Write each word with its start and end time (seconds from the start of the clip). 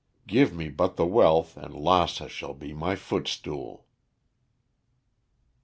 Give 0.25 0.51
me 0.51 0.69
but 0.69 0.95
the 0.95 1.05
wealth 1.05 1.55
and 1.55 1.75
Lassa 1.75 2.27
shall 2.27 2.55
be 2.55 2.73
my 2.73 2.95
footstool." 2.95 3.85